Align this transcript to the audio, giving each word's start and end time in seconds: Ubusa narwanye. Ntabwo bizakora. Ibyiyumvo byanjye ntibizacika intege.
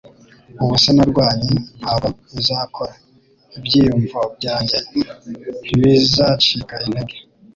Ubusa 0.63 0.89
narwanye. 0.97 1.53
Ntabwo 1.79 2.07
bizakora. 2.35 2.93
Ibyiyumvo 3.57 4.19
byanjye 4.37 4.77
ntibizacika 5.65 6.75
intege. 6.85 7.15